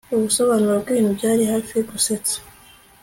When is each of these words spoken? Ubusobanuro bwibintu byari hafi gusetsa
Ubusobanuro 0.15 0.75
bwibintu 0.81 1.09
byari 1.17 1.43
hafi 1.51 1.75
gusetsa 1.89 2.35